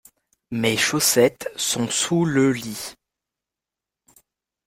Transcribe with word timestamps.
Mes 0.49 0.77
chaussettes 0.77 1.51
sont 1.55 1.87
sous 1.87 2.25
le 2.25 2.51
lit. 2.51 2.95